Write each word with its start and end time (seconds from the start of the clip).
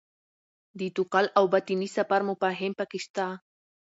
د 0.79 0.81
توکل 0.95 1.25
او 1.37 1.43
باطني 1.53 1.87
سفر 1.97 2.21
مفاهیم 2.29 2.73
پکې 2.79 2.99
شته. 3.05 3.25